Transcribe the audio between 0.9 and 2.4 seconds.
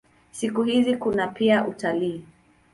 kuna pia utalii.